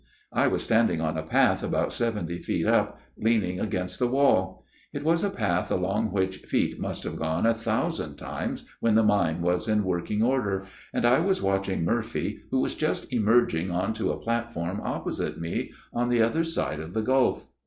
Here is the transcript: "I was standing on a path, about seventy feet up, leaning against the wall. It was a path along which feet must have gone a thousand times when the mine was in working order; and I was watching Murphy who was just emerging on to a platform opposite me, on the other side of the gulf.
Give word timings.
"I 0.43 0.47
was 0.47 0.63
standing 0.63 0.99
on 0.99 1.15
a 1.15 1.21
path, 1.21 1.61
about 1.61 1.93
seventy 1.93 2.39
feet 2.39 2.65
up, 2.65 2.99
leaning 3.19 3.59
against 3.59 3.99
the 3.99 4.07
wall. 4.07 4.65
It 4.93 5.03
was 5.03 5.23
a 5.23 5.29
path 5.29 5.69
along 5.69 6.07
which 6.11 6.37
feet 6.37 6.79
must 6.79 7.03
have 7.03 7.15
gone 7.17 7.45
a 7.45 7.53
thousand 7.53 8.15
times 8.15 8.65
when 8.79 8.95
the 8.95 9.03
mine 9.03 9.43
was 9.43 9.67
in 9.67 9.83
working 9.83 10.23
order; 10.23 10.65
and 10.91 11.05
I 11.05 11.19
was 11.19 11.39
watching 11.43 11.85
Murphy 11.85 12.39
who 12.49 12.61
was 12.61 12.73
just 12.73 13.13
emerging 13.13 13.69
on 13.69 13.93
to 13.93 14.11
a 14.11 14.17
platform 14.19 14.81
opposite 14.83 15.39
me, 15.39 15.71
on 15.93 16.09
the 16.09 16.23
other 16.23 16.43
side 16.43 16.79
of 16.79 16.95
the 16.95 17.03
gulf. 17.03 17.45